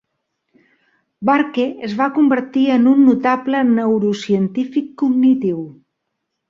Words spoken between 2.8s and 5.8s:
un notable neurocientífic cognitiu.